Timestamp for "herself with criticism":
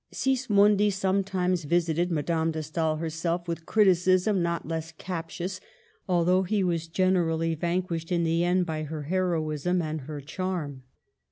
2.95-4.41